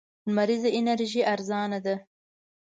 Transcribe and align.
لمريزه 0.27 0.69
انرژي 0.79 1.21
ارزانه 1.33 1.79
ده. 1.85 1.95